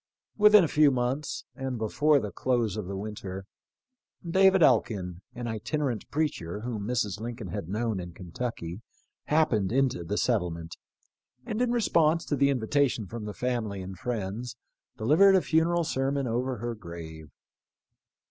Within 0.35 0.63
a 0.63 0.67
few 0.67 0.89
months, 0.89 1.45
and 1.53 1.77
before 1.77 2.19
the 2.19 2.31
close 2.31 2.75
of 2.75 2.87
the 2.87 2.97
winter, 2.97 3.45
David 4.27 4.63
Elkin, 4.63 5.21
an 5.35 5.45
itinerant 5.45 6.09
preacher 6.09 6.61
whom 6.61 6.87
Mrs. 6.87 7.21
Lincoln 7.21 7.49
had 7.49 7.69
known 7.69 7.99
in 7.99 8.11
Kentucky, 8.11 8.81
happened 9.25 9.71
into 9.71 10.03
the 10.03 10.17
settlement, 10.17 10.75
and 11.45 11.61
in 11.61 11.69
response 11.71 12.25
to 12.25 12.35
the 12.35 12.49
invitation 12.49 13.05
from 13.05 13.25
the 13.25 13.33
family 13.35 13.79
and 13.83 13.99
friends, 13.99 14.55
delivered 14.97 15.35
a 15.35 15.41
funeral 15.43 15.83
sermon 15.83 16.25
over 16.25 16.57
her 16.57 16.73
grave. 16.73 17.29